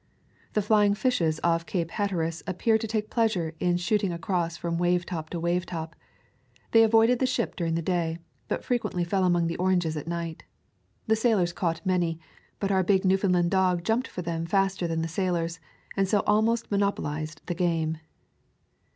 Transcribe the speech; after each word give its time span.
The 0.53 0.63
flying 0.63 0.95
fishes 0.95 1.39
off 1.43 1.67
Cape 1.67 1.91
Hatteras 1.91 2.41
appeared 2.47 2.81
to 2.81 2.87
take 2.87 3.11
pleasure 3.11 3.53
in 3.59 3.77
shooting 3.77 4.11
across 4.11 4.57
from 4.57 4.79
wave 4.79 5.05
top 5.05 5.29
to 5.29 5.39
wave 5.39 5.63
top. 5.67 5.95
They 6.71 6.81
avoided 6.81 7.19
the 7.19 7.27
ship 7.27 7.55
during 7.55 7.75
the 7.75 7.83
day, 7.83 8.17
but 8.47 8.63
frequently 8.65 9.03
fell 9.03 9.23
among 9.23 9.45
the 9.45 9.57
oranges 9.57 9.95
at 9.95 10.07
night. 10.07 10.43
The 11.05 11.15
sailors 11.15 11.53
caught 11.53 11.85
many, 11.85 12.19
but 12.59 12.71
our 12.71 12.81
big 12.81 13.05
Newfoundland 13.05 13.51
dog 13.51 13.83
jumped 13.83 14.07
for 14.07 14.23
them 14.23 14.47
faster 14.47 14.87
than 14.87 15.03
the 15.03 15.07
sailors, 15.07 15.59
and 15.95 16.07
so 16.07 16.21
almost 16.25 16.71
monop 16.71 16.95
olized 16.95 17.45
the 17.45 17.53
game. 17.53 17.99